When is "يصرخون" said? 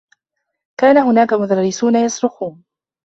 1.95-2.63